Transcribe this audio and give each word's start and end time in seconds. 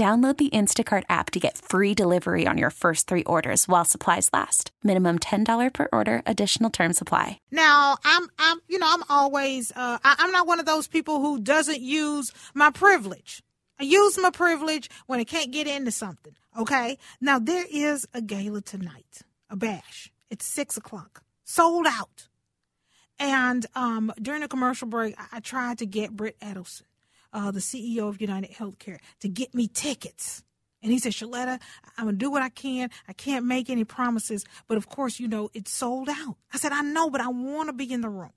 Download 0.00 0.34
the 0.34 0.48
Instacart 0.48 1.02
app 1.10 1.30
to 1.32 1.38
get 1.38 1.58
free 1.58 1.92
delivery 1.92 2.46
on 2.46 2.56
your 2.56 2.70
first 2.70 3.06
three 3.06 3.22
orders 3.24 3.68
while 3.68 3.84
supplies 3.84 4.30
last. 4.32 4.70
Minimum 4.82 5.18
$10 5.18 5.74
per 5.74 5.88
order, 5.92 6.22
additional 6.24 6.70
term 6.70 6.94
supply. 6.94 7.38
Now, 7.50 7.98
I'm, 8.02 8.26
I'm, 8.38 8.60
you 8.66 8.78
know, 8.78 8.88
I'm 8.90 9.02
always, 9.10 9.72
uh, 9.72 9.98
I, 10.02 10.16
I'm 10.20 10.32
not 10.32 10.46
one 10.46 10.58
of 10.58 10.64
those 10.64 10.88
people 10.88 11.20
who 11.20 11.38
doesn't 11.38 11.82
use 11.82 12.32
my 12.54 12.70
privilege. 12.70 13.42
I 13.78 13.84
use 13.84 14.16
my 14.16 14.30
privilege 14.30 14.88
when 15.04 15.20
I 15.20 15.24
can't 15.24 15.50
get 15.50 15.66
into 15.66 15.90
something. 15.90 16.34
Okay. 16.58 16.96
Now, 17.20 17.38
there 17.38 17.66
is 17.70 18.08
a 18.14 18.22
gala 18.22 18.62
tonight, 18.62 19.20
a 19.50 19.56
bash. 19.56 20.10
It's 20.30 20.46
six 20.46 20.78
o'clock, 20.78 21.24
sold 21.44 21.86
out. 21.86 22.26
And 23.18 23.66
um, 23.74 24.14
during 24.22 24.40
the 24.40 24.48
commercial 24.48 24.88
break, 24.88 25.14
I, 25.20 25.26
I 25.36 25.40
tried 25.40 25.76
to 25.80 25.84
get 25.84 26.16
Britt 26.16 26.40
Edelson 26.40 26.84
uh, 27.32 27.50
the 27.50 27.60
CEO 27.60 28.08
of 28.08 28.20
United 28.20 28.52
Healthcare, 28.52 28.98
to 29.20 29.28
get 29.28 29.54
me 29.54 29.68
tickets. 29.68 30.42
And 30.82 30.90
he 30.90 30.98
said, 30.98 31.12
Shaletta, 31.12 31.60
I'm 31.98 32.04
going 32.04 32.14
to 32.14 32.18
do 32.18 32.30
what 32.30 32.42
I 32.42 32.48
can. 32.48 32.90
I 33.06 33.12
can't 33.12 33.44
make 33.44 33.68
any 33.68 33.84
promises. 33.84 34.44
But 34.66 34.78
of 34.78 34.88
course, 34.88 35.20
you 35.20 35.28
know, 35.28 35.50
it's 35.52 35.72
sold 35.72 36.08
out. 36.08 36.36
I 36.52 36.58
said, 36.58 36.72
I 36.72 36.82
know, 36.82 37.10
but 37.10 37.20
I 37.20 37.28
want 37.28 37.68
to 37.68 37.72
be 37.72 37.92
in 37.92 38.00
the 38.00 38.08
room. 38.08 38.32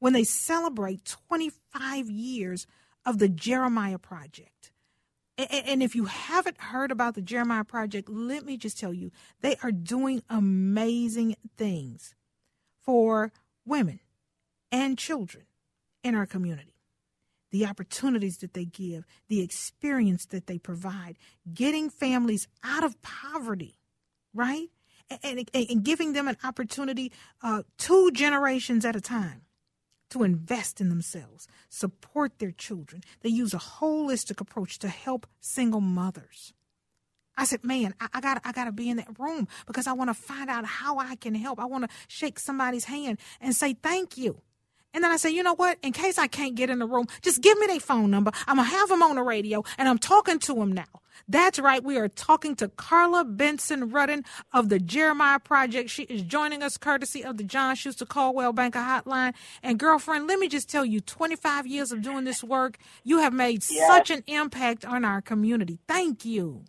When 0.00 0.12
they 0.12 0.24
celebrate 0.24 1.16
25 1.28 2.10
years 2.10 2.66
of 3.04 3.18
the 3.18 3.28
Jeremiah 3.28 3.98
Project. 3.98 4.72
And 5.38 5.84
if 5.84 5.94
you 5.94 6.06
haven't 6.06 6.60
heard 6.60 6.90
about 6.90 7.14
the 7.14 7.22
Jeremiah 7.22 7.62
Project, 7.62 8.08
let 8.08 8.44
me 8.44 8.56
just 8.56 8.78
tell 8.78 8.92
you, 8.92 9.12
they 9.40 9.54
are 9.62 9.70
doing 9.70 10.22
amazing 10.28 11.36
things 11.56 12.16
for 12.82 13.30
women 13.64 14.00
and 14.72 14.98
children 14.98 15.44
in 16.02 16.16
our 16.16 16.26
community 16.26 16.77
the 17.50 17.66
opportunities 17.66 18.38
that 18.38 18.54
they 18.54 18.64
give, 18.64 19.04
the 19.28 19.40
experience 19.40 20.26
that 20.26 20.46
they 20.46 20.58
provide, 20.58 21.16
getting 21.52 21.90
families 21.90 22.48
out 22.62 22.84
of 22.84 23.00
poverty, 23.02 23.78
right? 24.34 24.68
And, 25.10 25.48
and, 25.54 25.70
and 25.70 25.84
giving 25.84 26.12
them 26.12 26.28
an 26.28 26.36
opportunity 26.44 27.12
uh, 27.42 27.62
two 27.78 28.10
generations 28.12 28.84
at 28.84 28.94
a 28.94 29.00
time 29.00 29.42
to 30.10 30.22
invest 30.22 30.80
in 30.80 30.88
themselves, 30.88 31.46
support 31.68 32.38
their 32.38 32.50
children. 32.50 33.02
They 33.22 33.30
use 33.30 33.54
a 33.54 33.58
holistic 33.58 34.40
approach 34.40 34.78
to 34.80 34.88
help 34.88 35.26
single 35.40 35.80
mothers. 35.80 36.52
I 37.36 37.44
said, 37.44 37.62
man, 37.62 37.94
I, 38.00 38.08
I 38.14 38.20
got 38.20 38.40
I 38.44 38.52
gotta 38.52 38.72
be 38.72 38.90
in 38.90 38.96
that 38.96 39.18
room 39.18 39.46
because 39.66 39.86
I 39.86 39.92
want 39.92 40.10
to 40.10 40.14
find 40.14 40.50
out 40.50 40.64
how 40.64 40.98
I 40.98 41.14
can 41.14 41.34
help. 41.34 41.60
I 41.60 41.66
want 41.66 41.84
to 41.84 41.96
shake 42.08 42.38
somebody's 42.38 42.84
hand 42.84 43.18
and 43.40 43.54
say 43.54 43.74
thank 43.74 44.18
you. 44.18 44.42
And 44.94 45.04
then 45.04 45.10
I 45.10 45.16
say, 45.16 45.30
you 45.30 45.42
know 45.42 45.54
what? 45.54 45.78
In 45.82 45.92
case 45.92 46.18
I 46.18 46.26
can't 46.26 46.54
get 46.54 46.70
in 46.70 46.78
the 46.78 46.86
room, 46.86 47.06
just 47.22 47.42
give 47.42 47.58
me 47.58 47.66
their 47.66 47.80
phone 47.80 48.10
number. 48.10 48.30
I'm 48.46 48.56
going 48.56 48.68
to 48.68 48.74
have 48.74 48.88
them 48.88 49.02
on 49.02 49.16
the 49.16 49.22
radio 49.22 49.62
and 49.76 49.88
I'm 49.88 49.98
talking 49.98 50.38
to 50.40 50.54
them 50.54 50.72
now. 50.72 50.84
That's 51.28 51.58
right. 51.58 51.82
We 51.82 51.98
are 51.98 52.08
talking 52.08 52.54
to 52.56 52.68
Karla 52.68 53.24
Benson 53.24 53.90
Rutten 53.90 54.24
of 54.52 54.70
the 54.70 54.78
Jeremiah 54.78 55.38
Project. 55.38 55.90
She 55.90 56.04
is 56.04 56.22
joining 56.22 56.62
us 56.62 56.78
courtesy 56.78 57.22
of 57.22 57.36
the 57.36 57.44
John 57.44 57.74
Schuster 57.76 58.06
Coldwell 58.06 58.52
Banker 58.52 58.78
Hotline. 58.78 59.34
And 59.62 59.78
girlfriend, 59.78 60.26
let 60.26 60.38
me 60.38 60.48
just 60.48 60.70
tell 60.70 60.84
you 60.84 61.00
25 61.00 61.66
years 61.66 61.92
of 61.92 62.02
doing 62.02 62.24
this 62.24 62.42
work, 62.42 62.78
you 63.04 63.18
have 63.18 63.32
made 63.32 63.64
yes. 63.68 63.88
such 63.88 64.10
an 64.10 64.22
impact 64.26 64.84
on 64.84 65.04
our 65.04 65.20
community. 65.20 65.78
Thank 65.86 66.24
you. 66.24 66.64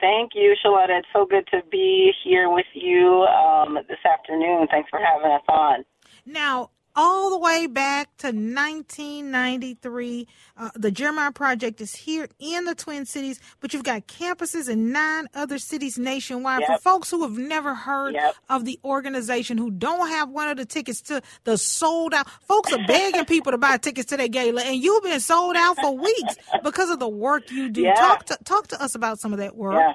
Thank 0.00 0.32
you, 0.34 0.54
Shaletta. 0.64 0.98
It's 0.98 1.08
so 1.12 1.24
good 1.24 1.46
to 1.48 1.62
be 1.70 2.12
here 2.24 2.50
with 2.50 2.66
you 2.74 3.22
um, 3.24 3.78
this 3.88 3.98
afternoon. 4.04 4.66
Thanks 4.70 4.90
for 4.90 4.98
having 4.98 5.30
us 5.30 5.42
on. 5.48 5.84
Now, 6.26 6.70
all 6.96 7.30
the 7.30 7.38
way 7.38 7.66
back 7.66 8.16
to 8.18 8.26
1993. 8.28 10.28
Uh, 10.56 10.70
the 10.74 10.90
Jeremiah 10.90 11.32
Project 11.32 11.80
is 11.80 11.94
here 11.94 12.28
in 12.38 12.64
the 12.64 12.74
Twin 12.74 13.06
Cities, 13.06 13.40
but 13.60 13.72
you've 13.74 13.84
got 13.84 14.06
campuses 14.06 14.68
in 14.68 14.92
nine 14.92 15.26
other 15.34 15.58
cities 15.58 15.98
nationwide. 15.98 16.60
Yep. 16.60 16.68
For 16.68 16.78
folks 16.78 17.10
who 17.10 17.22
have 17.22 17.36
never 17.36 17.74
heard 17.74 18.14
yep. 18.14 18.36
of 18.48 18.64
the 18.64 18.78
organization, 18.84 19.58
who 19.58 19.72
don't 19.72 20.08
have 20.08 20.30
one 20.30 20.48
of 20.48 20.56
the 20.56 20.64
tickets 20.64 21.02
to 21.02 21.20
the 21.44 21.58
sold 21.58 22.14
out, 22.14 22.28
folks 22.42 22.72
are 22.72 22.86
begging 22.86 23.24
people 23.24 23.50
to 23.52 23.58
buy 23.58 23.76
tickets 23.76 24.08
to 24.10 24.16
their 24.16 24.28
gala, 24.28 24.62
and 24.62 24.80
you've 24.82 25.02
been 25.02 25.20
sold 25.20 25.56
out 25.56 25.76
for 25.78 25.96
weeks 25.96 26.36
because 26.62 26.90
of 26.90 27.00
the 27.00 27.08
work 27.08 27.50
you 27.50 27.68
do. 27.68 27.84
Yeah. 27.94 27.96
Talk 27.96 28.24
to 28.26 28.38
talk 28.44 28.68
to 28.68 28.80
us 28.82 28.94
about 28.94 29.18
some 29.20 29.34
of 29.34 29.40
that 29.40 29.56
work. 29.56 29.74
Yeah. 29.74 29.92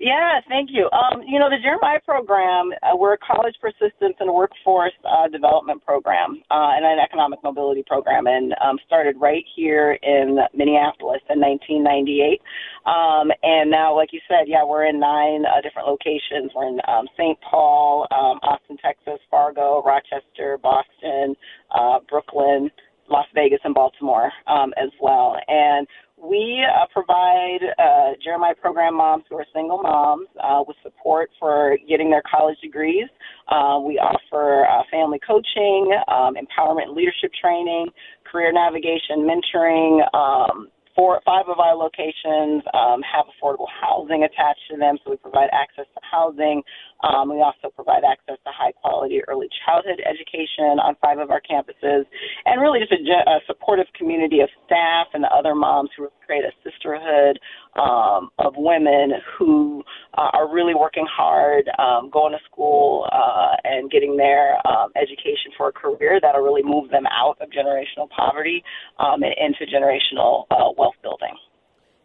Yeah, 0.00 0.40
thank 0.48 0.70
you. 0.72 0.88
Um, 0.96 1.20
you 1.28 1.38
know, 1.38 1.50
the 1.50 1.60
Jeremiah 1.62 2.00
program, 2.02 2.72
uh, 2.82 2.96
we're 2.96 3.12
a 3.12 3.18
college 3.18 3.54
persistence 3.60 4.16
and 4.18 4.32
workforce 4.32 4.96
uh, 5.04 5.28
development 5.28 5.84
program 5.84 6.40
uh, 6.50 6.72
and 6.72 6.86
an 6.86 6.98
economic 6.98 7.40
mobility 7.44 7.84
program, 7.86 8.26
and 8.26 8.54
um, 8.64 8.78
started 8.86 9.16
right 9.20 9.44
here 9.54 9.98
in 10.02 10.38
Minneapolis 10.54 11.20
in 11.28 11.38
1998. 11.38 12.40
Um, 12.88 13.28
and 13.42 13.70
now, 13.70 13.94
like 13.94 14.14
you 14.14 14.20
said, 14.26 14.48
yeah, 14.48 14.64
we're 14.64 14.86
in 14.86 14.98
nine 14.98 15.44
uh, 15.44 15.60
different 15.60 15.86
locations. 15.86 16.50
We're 16.56 16.68
in 16.68 16.80
um, 16.88 17.04
St. 17.18 17.36
Paul, 17.42 18.08
um, 18.10 18.40
Austin, 18.40 18.78
Texas, 18.82 19.20
Fargo, 19.30 19.82
Rochester, 19.84 20.56
Boston, 20.62 21.36
uh, 21.76 22.00
Brooklyn. 22.08 22.70
Las 23.10 23.26
Vegas 23.34 23.58
and 23.64 23.74
Baltimore 23.74 24.30
um, 24.46 24.72
as 24.80 24.90
well. 25.00 25.36
And 25.48 25.84
we 26.16 26.64
uh, 26.64 26.86
provide 26.92 27.60
uh, 27.78 28.12
Jeremiah 28.22 28.54
program 28.54 28.96
moms 28.96 29.24
who 29.28 29.36
single 29.70 29.82
moms 29.82 30.28
uh, 30.42 30.62
with 30.66 30.76
support 30.82 31.30
for 31.38 31.76
getting 31.88 32.10
their 32.10 32.22
college 32.30 32.56
degrees. 32.62 33.06
Uh, 33.48 33.78
we 33.84 33.98
offer 33.98 34.66
uh, 34.66 34.82
family 34.90 35.18
coaching, 35.26 35.92
um, 36.08 36.34
empowerment 36.34 36.94
leadership 36.94 37.30
training, 37.40 37.86
career 38.30 38.52
navigation, 38.52 39.26
mentoring. 39.26 40.02
Um, 40.14 40.68
four, 40.94 41.20
five 41.24 41.46
of 41.48 41.58
our 41.58 41.74
locations 41.74 42.62
um, 42.74 43.00
have 43.02 43.26
affordable 43.30 43.68
housing 43.68 44.24
attached 44.24 44.64
to 44.70 44.76
them, 44.76 44.98
so 45.04 45.10
we 45.10 45.16
provide 45.16 45.48
access 45.52 45.86
to 45.94 46.00
housing. 46.02 46.62
Um, 47.02 47.30
we 47.30 47.40
also 47.40 47.72
provide 47.74 48.02
access 48.04 48.36
to 48.44 48.50
high 48.52 48.72
quality 48.72 49.20
early 49.28 49.48
childhood 49.64 50.00
education 50.04 50.78
on 50.82 50.96
five 51.00 51.18
of 51.18 51.30
our 51.30 51.40
campuses, 51.40 52.04
and 52.44 52.60
really 52.60 52.80
just 52.80 52.92
a, 52.92 53.30
a 53.30 53.40
supportive 53.46 53.86
community 53.96 54.40
of 54.40 54.48
staff 54.66 55.08
and 55.14 55.24
the 55.24 55.32
other 55.32 55.54
moms 55.54 55.90
who 55.96 56.08
create 56.26 56.44
a 56.44 56.52
sisterhood 56.62 57.38
um, 57.78 58.30
of 58.38 58.54
women 58.56 59.12
who 59.38 59.82
uh, 60.16 60.30
are 60.32 60.52
really 60.52 60.74
working 60.74 61.06
hard, 61.10 61.68
um, 61.78 62.10
going 62.10 62.32
to 62.32 62.38
school, 62.50 63.08
uh, 63.12 63.56
and 63.64 63.90
getting 63.90 64.16
their 64.16 64.56
um, 64.66 64.90
education 64.96 65.52
for 65.56 65.68
a 65.68 65.72
career 65.72 66.18
that'll 66.20 66.42
really 66.42 66.62
move 66.62 66.90
them 66.90 67.04
out 67.06 67.36
of 67.40 67.48
generational 67.50 68.08
poverty 68.08 68.62
um, 68.98 69.22
and 69.22 69.34
into 69.38 69.70
generational 69.70 70.44
uh, 70.50 70.70
wealth 70.76 70.94
building. 71.02 71.36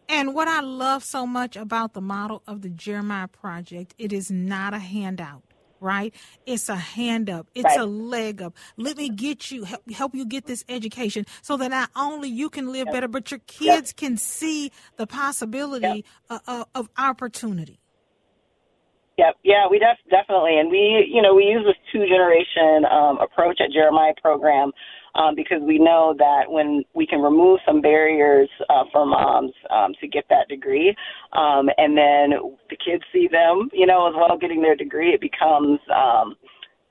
And 0.08 0.34
what 0.34 0.46
I 0.46 0.60
love 0.60 1.02
so 1.02 1.26
much 1.26 1.56
about 1.56 1.92
the 1.92 2.00
model 2.00 2.42
of 2.46 2.62
the 2.62 2.70
Jeremiah 2.70 3.26
Project, 3.26 3.94
it 3.98 4.12
is 4.12 4.30
not 4.30 4.72
a 4.72 4.78
handout 4.78 5.42
right? 5.80 6.14
It's 6.46 6.68
a 6.68 6.76
hand 6.76 7.30
up. 7.30 7.48
It's 7.54 7.64
right. 7.64 7.80
a 7.80 7.84
leg 7.84 8.42
up. 8.42 8.56
Let 8.76 8.96
me 8.96 9.08
get 9.08 9.50
you 9.50 9.64
help, 9.64 9.90
help 9.90 10.14
you 10.14 10.24
get 10.24 10.46
this 10.46 10.64
education 10.68 11.26
so 11.42 11.56
that 11.58 11.68
not 11.68 11.90
only 11.94 12.28
you 12.28 12.50
can 12.50 12.72
live 12.72 12.86
yep. 12.86 12.94
better, 12.94 13.08
but 13.08 13.30
your 13.30 13.40
kids 13.46 13.90
yep. 13.90 13.96
can 13.96 14.16
see 14.16 14.72
the 14.96 15.06
possibility 15.06 15.86
yep. 15.86 16.04
uh, 16.30 16.38
uh, 16.46 16.64
of 16.74 16.88
opportunity. 16.96 17.78
Yep. 19.18 19.36
Yeah, 19.44 19.64
we 19.70 19.78
def- 19.78 20.10
definitely, 20.10 20.58
and 20.58 20.70
we, 20.70 21.08
you 21.10 21.22
know, 21.22 21.34
we 21.34 21.44
use 21.44 21.64
this 21.64 21.76
two 21.90 22.06
generation 22.06 22.84
um, 22.84 23.18
approach 23.18 23.60
at 23.64 23.72
Jeremiah 23.72 24.12
program 24.20 24.72
um, 25.14 25.34
because 25.34 25.62
we 25.62 25.78
know 25.78 26.14
that 26.18 26.42
when 26.48 26.84
we 26.94 27.06
can 27.06 27.20
remove 27.22 27.60
some 27.64 27.80
barriers 27.80 28.50
uh, 28.68 28.84
for 28.92 29.06
moms 29.06 29.52
um, 29.70 29.94
to 30.02 30.06
get 30.06 30.24
that 30.28 30.48
degree, 30.48 30.94
um, 31.32 31.70
and 31.78 31.96
then 31.96 32.38
the 32.68 32.76
kids 32.76 33.02
see 33.10 33.26
them, 33.26 33.70
you 33.72 33.86
know, 33.86 34.06
as 34.06 34.14
well 34.14 34.36
getting 34.38 34.60
their 34.60 34.76
degree, 34.76 35.14
it 35.14 35.20
becomes 35.22 35.80
um, 35.94 36.36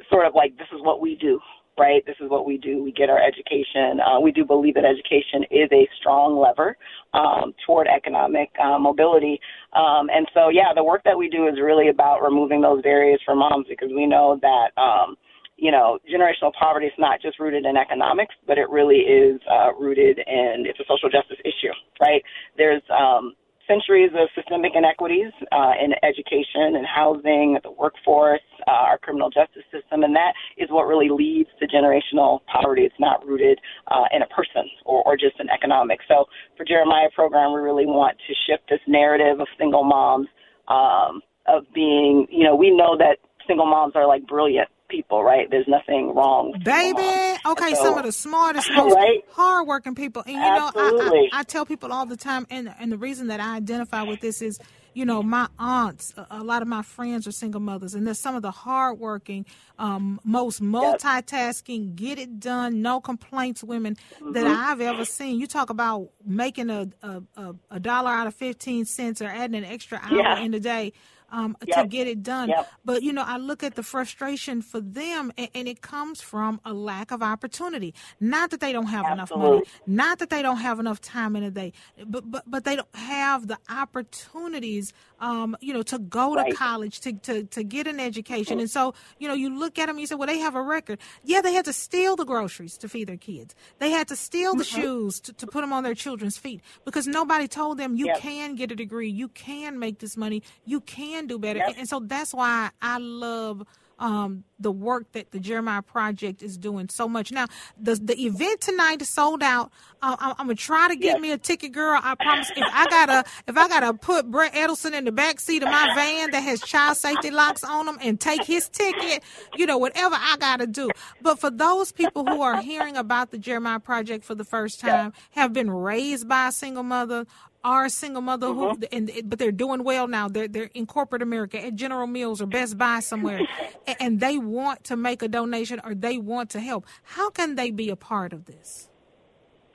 sort 0.10 0.25
of 0.25 0.33
like 0.33 0.57
this 0.57 0.68
is 0.74 0.81
what 0.81 1.01
we 1.01 1.16
do, 1.16 1.39
right? 1.77 2.06
This 2.06 2.16
is 2.22 2.30
what 2.30 2.45
we 2.45 2.57
do. 2.57 2.83
We 2.83 2.92
get 2.92 3.10
our 3.10 3.19
education. 3.22 4.00
Uh, 4.00 4.19
we 4.19 4.31
do 4.31 4.45
believe 4.45 4.75
that 4.75 4.86
education 4.86 5.44
is 5.51 5.69
a 5.72 5.88
strong 6.00 6.39
lever 6.39 6.77
um, 7.13 7.54
toward 7.66 7.88
economic 7.88 8.50
uh, 8.63 8.80
mobility. 8.80 9.39
Um, 9.74 10.10
and 10.10 10.27
so, 10.33 10.50
yeah, 10.50 10.74
the 10.74 10.83
work 10.83 11.01
that 11.06 11.18
we 11.18 11.30
do 11.30 11.48
is 11.48 11.56
really 11.62 11.89
about 11.89 12.22
removing 12.22 12.62
those 12.62 12.81
barriers 12.81 13.22
for 13.25 13.36
moms 13.36 13.68
because 13.69 13.89
we 13.94 14.06
know 14.06 14.39
that. 14.42 14.69
Um, 14.81 15.16
you 15.57 15.72
know, 15.72 15.98
generational 16.04 16.51
poverty 16.60 16.88
is 16.88 16.94
not 17.00 17.22
just 17.22 17.39
rooted 17.39 17.63
in 17.66 17.78
economics, 17.78 18.36
but 18.45 18.57
it 18.57 18.69
really 18.69 19.07
is 19.07 19.39
uh, 19.50 19.74
rooted 19.74 20.19
in 20.19 20.66
it's 20.68 20.78
a 20.81 20.83
social 20.83 21.07
justice 21.10 21.38
issue, 21.45 21.71
right? 22.01 22.21
There's 22.57 22.81
um, 22.92 23.31
centuries 23.68 24.12
of 24.13 24.30
systemic 24.36 24.74
inequities 24.75 25.31
uh, 25.51 25.74
in 25.81 25.94
education 26.04 26.78
and 26.78 26.86
housing, 26.86 27.57
the 27.63 27.71
workforce, 27.71 28.45
uh, 28.68 28.71
our 28.71 28.98
criminal 28.98 29.30
justice 29.30 29.63
system, 29.71 30.04
and 30.04 30.16
that 30.16 30.33
what 30.75 30.88
really 30.88 31.10
leads 31.10 31.50
to 31.60 31.68
generational 31.68 32.42
poverty. 32.51 32.83
It's 32.83 33.00
not 33.00 33.25
rooted 33.25 33.60
uh, 33.88 34.06
in 34.12 34.22
a 34.22 34.27
person 34.27 34.69
or, 34.86 35.04
or 35.04 35.18
just 35.18 35.39
in 35.39 35.50
economics. 35.50 36.06
So 36.07 36.25
for 36.57 36.66
Jeremiah 36.66 37.10
program, 37.16 37.54
we 37.54 37.62
really 37.62 37.86
want 37.86 38.18
to 38.27 38.33
shift 38.48 38.69
this 38.69 38.81
narrative 38.88 39.39
of 39.39 39.48
single 39.57 39.83
moms 39.83 40.27
um, 40.68 41.22
of 41.48 41.63
being, 41.74 42.27
you 42.30 42.44
know, 42.44 42.56
we 42.56 42.72
know 42.72 42.98
that 42.98 43.18
single 43.48 43.66
moms 43.66 43.94
are 43.95 44.07
like 44.07 44.25
brilliant 44.27 44.69
people, 44.89 45.24
right? 45.24 45.48
There's 45.50 45.68
nothing 45.68 46.13
wrong. 46.16 46.54
Baby, 46.63 47.39
okay, 47.45 47.74
so, 47.75 47.83
some 47.83 47.98
of 47.98 48.06
the 48.06 48.12
smartest, 48.12 48.69
most 48.75 48.95
right? 48.95 49.24
hardworking 49.31 49.95
people. 49.95 50.24
And 50.25 50.36
you 50.36 50.42
Absolutely. 50.42 51.06
know, 51.06 51.30
I, 51.31 51.38
I, 51.38 51.39
I, 51.39 51.44
tell 51.44 51.66
people 51.66 51.92
all 51.92 52.06
the 52.06 52.18
time, 52.18 52.45
and 52.50 52.74
and 52.80 52.92
the 52.92 52.98
reason 52.98 53.28
that 53.28 53.39
I 53.39 53.56
identify 53.56 54.04
with 54.04 54.21
this 54.21 54.42
is, 54.42 54.60
you 54.95 55.06
know, 55.06 55.21
my 55.21 55.47
aunts, 55.59 56.13
a, 56.31 56.42
lot 56.42 56.62
of 56.62 56.69
my 56.69 56.81
friends 56.81 57.27
are 57.27 57.31
single 57.33 57.59
mothers, 57.59 57.94
and 57.94 58.07
they're 58.07 58.13
some 58.13 58.33
of 58.33 58.42
the 58.42 58.50
hardworking, 58.50 59.45
um, 59.77 60.21
most 60.24 60.62
multitasking, 60.62 61.95
get 61.95 62.18
it 62.18 62.39
done, 62.39 62.81
no 62.81 63.01
complaints 63.01 63.62
women 63.62 63.97
mm-hmm. 64.15 64.31
that 64.31 64.47
I've 64.47 64.80
ever 64.80 65.03
seen. 65.03 65.38
You 65.38 65.47
talk 65.47 65.69
about 65.69 66.09
making 66.25 66.69
a 66.69 66.88
a, 67.03 67.21
a, 67.36 67.56
a 67.71 67.80
dollar 67.80 68.09
out 68.09 68.25
of 68.25 68.33
fifteen 68.33 68.86
cents 68.86 69.21
or 69.21 69.25
adding 69.25 69.56
an 69.56 69.65
extra 69.65 70.00
hour 70.01 70.15
yeah. 70.15 70.39
in 70.39 70.51
the 70.51 70.62
day 70.62 70.94
um, 71.31 71.56
yep. 71.66 71.77
to 71.77 71.88
get 71.88 72.07
it 72.07 72.24
done. 72.24 72.50
Yep. 72.50 72.72
But 72.83 73.04
you 73.04 73.13
know, 73.13 73.24
I 73.25 73.38
look 73.38 73.63
at 73.63 73.75
the 73.75 73.83
frustration 73.83 74.62
for 74.62 74.80
them, 74.80 75.31
and, 75.38 75.50
and, 75.54 75.68
it 75.68 75.81
comes 75.81 76.22
from 76.22 76.62
a 76.63 76.74
lack 76.74 77.12
of 77.12 77.24
opportunity. 77.24 77.94
Not 78.19 78.51
that 78.51 78.60
they 78.60 78.72
don't 78.72 78.86
have 78.86 79.06
Absolutely. 79.06 79.48
enough 79.48 79.51
money, 79.51 79.63
not 79.88 80.19
that 80.19 80.30
they 80.30 80.42
don't 80.42 80.57
have 80.57 80.80
enough 80.80 81.01
time 81.01 81.36
in 81.36 81.44
a 81.44 81.51
day, 81.51 81.74
but 82.06 82.30
but 82.30 82.44
but 82.45 82.63
they 82.63 82.75
don't 82.75 82.95
have 82.95 83.48
the 83.48 83.57
opportunities, 83.69 84.94
um, 85.19 85.57
you 85.60 85.74
know, 85.74 85.81
to 85.83 86.00
go 86.00 86.36
right. 86.36 86.51
to 86.51 86.56
college 86.56 87.00
to, 87.01 87.13
to 87.13 87.44
to 87.45 87.63
get 87.63 87.88
an 87.88 88.00
education. 88.00 88.60
And 88.60 88.69
so, 88.69 88.94
you 89.18 89.28
know, 89.28 89.33
you 89.33 89.57
look 89.57 89.80
at 89.80 89.88
them, 89.88 89.98
you 89.98 90.07
say, 90.07 90.16
well, 90.16 90.28
they 90.28 90.39
have 90.39 90.56
a 90.56 90.62
record. 90.62 91.00
Yeah, 91.24 91.42
they 91.42 91.54
had 91.54 91.66
to 91.66 91.74
steal 91.74 92.16
the 92.16 92.25
groceries 92.25 92.78
to 92.78 92.89
feed 92.89 93.07
their 93.07 93.18
kids. 93.18 93.56
They 93.80 93.89
had 93.89 94.07
to 94.10 94.16
steal 94.16 94.56
the 94.56 94.63
mm-hmm. 94.63 94.81
shoes 94.81 95.19
to, 95.21 95.33
to 95.33 95.48
put 95.48 95.62
them 95.62 95.74
on 95.74 95.83
their 95.83 95.95
children's 95.95 96.38
feet 96.38 96.62
because 96.83 97.07
nobody 97.07 97.48
told 97.48 97.78
them 97.78 97.95
you 97.95 98.07
yep. 98.07 98.19
can 98.19 98.56
get 98.56 98.71
a 98.71 98.75
degree, 98.75 99.10
you 99.10 99.28
can 99.30 99.80
make 99.80 100.00
this 100.00 100.18
money, 100.18 100.44
you 100.66 100.81
can 100.81 101.15
do 101.24 101.40
better. 101.40 101.62
And, 101.62 101.78
and 101.78 101.90
so 101.90 102.00
that's 102.00 102.34
why 102.34 102.70
I 102.82 102.98
love 103.00 103.66
um, 104.00 104.44
the 104.60 104.72
work 104.72 105.12
that 105.14 105.32
the 105.32 105.40
Jeremiah 105.40 105.82
Project 105.82 106.42
is 106.42 106.58
doing 106.58 106.90
so 106.90 107.08
much. 107.08 107.32
Now, 107.32 107.48
the 107.78 107.96
the 107.96 108.26
event 108.26 108.62
tonight 108.62 109.02
is 109.02 109.10
sold 109.10 109.44
out. 109.44 109.72
Uh, 110.02 110.16
I'm, 110.20 110.32
I'm, 110.38 110.48
gonna 110.48 110.56
try 110.56 110.88
to 110.88 110.96
get 110.96 111.16
yes. 111.16 111.22
me 111.22 111.32
a 111.32 111.38
ticket, 111.38 111.72
girl. 111.72 112.00
I 112.02 112.16
promise. 112.16 112.52
If 112.56 112.64
I 112.72 112.86
gotta, 112.86 113.24
if 113.48 113.58
I 113.58 113.68
gotta 113.68 113.94
put 113.94 114.30
Brett 114.30 114.54
Edelson 114.54 114.94
in 114.94 115.06
the 115.06 115.12
back 115.12 115.40
seat 115.40 115.64
of 115.64 115.70
my 115.70 115.92
van 115.96 116.32
that 116.32 116.42
has 116.42 116.62
child 116.62 116.98
safety 116.98 117.32
locks 117.32 117.64
on 117.64 117.86
them 117.86 117.98
and 118.02 118.20
take 118.20 118.44
his 118.44 118.70
ticket, 118.70 119.24
you 119.56 119.66
know, 119.66 119.78
whatever 119.78 120.16
I 120.18 120.38
gotta 120.40 120.68
do. 120.68 120.90
But 121.22 121.40
for 121.40 121.50
those 121.50 121.92
people 121.92 122.26
who 122.26 122.42
are 122.42 122.62
hearing 122.62 122.98
about 122.98 123.32
the 123.32 123.38
Jeremiah 123.38 123.80
Project 123.80 124.24
for 124.24 124.36
the 124.36 124.46
first 124.46 124.80
time, 124.80 125.14
have 125.32 125.54
been 125.54 125.70
raised 125.70 126.28
by 126.28 126.50
a 126.50 126.52
single 126.52 126.84
mother, 126.84 127.26
are 127.66 127.86
a 127.86 127.90
single 127.90 128.22
mother 128.22 128.48
mm-hmm. 128.48 128.82
who, 128.82 128.88
and 128.92 129.30
but 129.30 129.40
they're 129.40 129.52
doing 129.52 129.84
well 129.84 130.08
now. 130.08 130.30
They're 130.30 130.48
they're 130.48 130.70
in 130.74 130.86
corporate 130.86 131.24
America 131.24 131.62
at 131.62 131.76
General 131.76 132.08
Mills 132.08 132.42
or 132.42 132.46
Best 132.46 132.78
Buy 132.78 133.00
somewhere, 133.00 133.42
and, 133.88 133.98
and 134.00 134.20
they 134.20 134.38
want 134.38 134.86
to 134.86 134.96
make 134.96 135.24
a 135.24 135.28
donation 135.28 135.82
or 135.84 135.96
they 135.96 136.20
want 136.20 136.52
to 136.52 136.60
help. 136.60 136.86
How 137.04 137.30
can 137.32 137.56
they 137.56 137.72
be 137.72 137.90
a 137.90 137.96
part 137.96 138.32
of 138.32 138.46
this? 138.46 138.88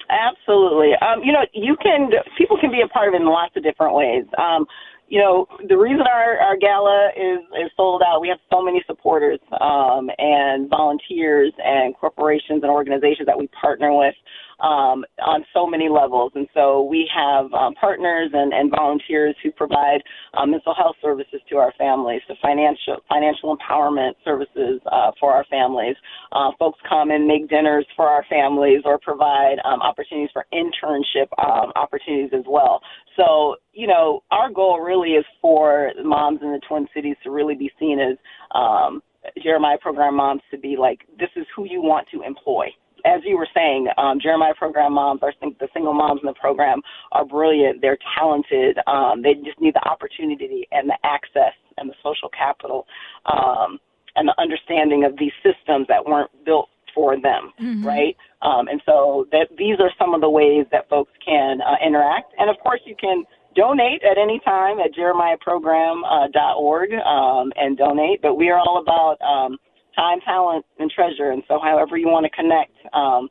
Absolutely. 0.08 0.92
Um, 1.02 1.22
you 1.22 1.32
know, 1.32 1.44
you 1.52 1.76
can 1.82 2.10
people 2.38 2.58
can 2.58 2.70
be 2.70 2.80
a 2.80 2.88
part 2.88 3.08
of 3.08 3.14
it 3.14 3.20
in 3.20 3.26
lots 3.26 3.56
of 3.56 3.62
different 3.62 3.94
ways. 3.94 4.24
Um, 4.38 4.66
you 5.10 5.18
know, 5.18 5.46
the 5.68 5.76
reason 5.76 6.02
our, 6.06 6.38
our 6.38 6.56
gala 6.56 7.10
is, 7.16 7.40
is 7.60 7.70
sold 7.76 8.00
out, 8.06 8.20
we 8.20 8.28
have 8.28 8.38
so 8.50 8.62
many 8.62 8.80
supporters 8.86 9.40
um, 9.60 10.08
and 10.18 10.70
volunteers 10.70 11.52
and 11.58 11.96
corporations 11.96 12.62
and 12.62 12.70
organizations 12.70 13.26
that 13.26 13.36
we 13.36 13.48
partner 13.48 13.92
with 13.92 14.14
um, 14.60 15.04
on 15.22 15.44
so 15.52 15.66
many 15.66 15.88
levels. 15.88 16.32
And 16.34 16.46
so 16.54 16.82
we 16.82 17.08
have 17.14 17.52
um, 17.52 17.74
partners 17.74 18.30
and, 18.32 18.52
and 18.52 18.70
volunteers 18.70 19.34
who 19.42 19.50
provide 19.52 20.02
um, 20.34 20.50
mental 20.50 20.74
health 20.74 20.96
services 21.02 21.40
to 21.50 21.56
our 21.56 21.72
families, 21.78 22.20
so 22.28 22.34
financial 22.42 22.96
financial 23.08 23.56
empowerment 23.56 24.12
services 24.24 24.80
uh, 24.90 25.10
for 25.18 25.32
our 25.32 25.44
families. 25.50 25.96
Uh, 26.32 26.50
folks 26.58 26.78
come 26.88 27.10
and 27.10 27.26
make 27.26 27.48
dinners 27.48 27.86
for 27.96 28.06
our 28.06 28.24
families 28.28 28.82
or 28.84 28.98
provide 28.98 29.56
um, 29.64 29.80
opportunities 29.80 30.30
for 30.32 30.46
internship 30.52 31.28
um, 31.38 31.72
opportunities 31.76 32.30
as 32.32 32.44
well. 32.46 32.80
So 33.16 33.56
you 33.72 33.86
know, 33.86 34.22
our 34.30 34.50
goal 34.50 34.80
really 34.80 35.10
is 35.10 35.24
for 35.40 35.92
moms 36.04 36.40
in 36.42 36.52
the 36.52 36.60
Twin 36.68 36.86
Cities 36.94 37.16
to 37.24 37.30
really 37.30 37.54
be 37.54 37.70
seen 37.78 37.98
as 38.00 38.16
um, 38.54 39.02
Jeremiah 39.42 39.78
program 39.78 40.16
moms 40.16 40.42
to 40.50 40.58
be 40.58 40.76
like, 40.78 41.00
this 41.18 41.28
is 41.36 41.46
who 41.54 41.64
you 41.64 41.80
want 41.80 42.08
to 42.12 42.22
employ 42.22 42.66
as 43.04 43.20
you 43.24 43.36
were 43.36 43.48
saying, 43.54 43.88
um, 43.98 44.18
Jeremiah 44.20 44.54
program 44.54 44.94
moms, 44.94 45.20
or 45.22 45.32
the 45.40 45.68
single 45.72 45.94
moms 45.94 46.20
in 46.22 46.26
the 46.26 46.34
program, 46.34 46.80
are 47.12 47.24
brilliant. 47.24 47.80
They're 47.80 47.98
talented. 48.18 48.78
Um, 48.86 49.22
they 49.22 49.34
just 49.34 49.60
need 49.60 49.74
the 49.74 49.88
opportunity 49.88 50.66
and 50.72 50.88
the 50.88 50.98
access 51.04 51.54
and 51.78 51.88
the 51.88 51.94
social 52.02 52.28
capital 52.28 52.86
um, 53.26 53.78
and 54.16 54.28
the 54.28 54.34
understanding 54.38 55.04
of 55.04 55.16
these 55.18 55.32
systems 55.42 55.86
that 55.88 56.04
weren't 56.04 56.30
built 56.44 56.68
for 56.94 57.14
them, 57.14 57.52
mm-hmm. 57.60 57.86
right? 57.86 58.16
Um, 58.42 58.68
and 58.68 58.82
so 58.84 59.26
that 59.32 59.48
these 59.56 59.76
are 59.80 59.90
some 59.98 60.14
of 60.14 60.20
the 60.20 60.30
ways 60.30 60.66
that 60.72 60.88
folks 60.88 61.12
can 61.24 61.60
uh, 61.60 61.76
interact. 61.84 62.34
And 62.38 62.50
of 62.50 62.56
course, 62.62 62.80
you 62.84 62.96
can 62.96 63.24
donate 63.54 64.02
at 64.02 64.18
any 64.18 64.40
time 64.44 64.78
at 64.80 64.92
jeremiahprogram.org 64.94 66.90
uh, 66.92 67.08
um, 67.08 67.52
and 67.56 67.76
donate. 67.76 68.22
But 68.22 68.34
we 68.36 68.50
are 68.50 68.58
all 68.58 68.78
about 68.82 69.20
um, 69.22 69.58
time, 69.94 70.20
talent, 70.20 70.64
and 70.78 70.90
treasure. 70.90 71.30
And 71.30 71.42
so, 71.48 71.58
however 71.62 71.96
you 71.96 72.08
want 72.08 72.24
to 72.24 72.30
connect, 72.30 72.72
um, 72.94 73.28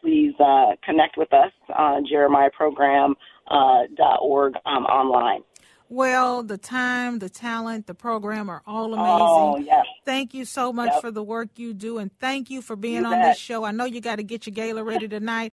please 0.00 0.34
uh, 0.38 0.72
connect 0.84 1.16
with 1.16 1.32
us 1.32 1.52
on 1.76 2.06
jeremiahprogram.org 2.06 3.16
uh, 4.54 4.68
um, 4.68 4.84
online. 4.84 5.42
Well, 5.90 6.42
the 6.42 6.58
time, 6.58 7.18
the 7.18 7.28
talent, 7.28 7.86
the 7.86 7.94
program 7.94 8.48
are 8.48 8.62
all 8.66 8.94
amazing. 8.94 9.06
Oh, 9.20 9.56
yes. 9.58 9.84
Thank 10.04 10.34
you 10.34 10.44
so 10.44 10.72
much 10.72 10.90
yep. 10.92 11.00
for 11.00 11.10
the 11.10 11.22
work 11.22 11.50
you 11.56 11.74
do, 11.74 11.98
and 11.98 12.10
thank 12.18 12.50
you 12.50 12.62
for 12.62 12.74
being 12.74 13.02
you 13.02 13.06
on 13.06 13.12
bet. 13.12 13.34
this 13.34 13.38
show. 13.38 13.64
I 13.64 13.70
know 13.70 13.84
you 13.84 14.00
got 14.00 14.16
to 14.16 14.22
get 14.22 14.46
your 14.46 14.54
gala 14.54 14.82
ready 14.82 15.08
tonight. 15.08 15.52